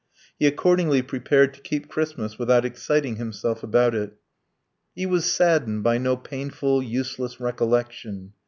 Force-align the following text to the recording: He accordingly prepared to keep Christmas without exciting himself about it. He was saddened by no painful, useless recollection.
He 0.39 0.47
accordingly 0.47 1.03
prepared 1.03 1.53
to 1.53 1.61
keep 1.61 1.87
Christmas 1.87 2.39
without 2.39 2.65
exciting 2.65 3.17
himself 3.17 3.61
about 3.61 3.93
it. 3.93 4.13
He 4.95 5.05
was 5.05 5.31
saddened 5.31 5.83
by 5.83 5.99
no 5.99 6.17
painful, 6.17 6.81
useless 6.81 7.39
recollection. 7.39 8.33